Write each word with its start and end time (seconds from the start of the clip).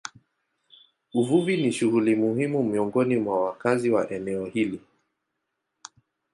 Uvuvi 1.13 1.57
ni 1.57 1.71
shughuli 1.71 2.15
muhimu 2.15 2.63
miongoni 2.63 3.17
mwa 3.17 3.45
wakazi 3.45 3.89
wa 3.89 4.11
eneo 4.11 4.45
hili. 4.45 4.81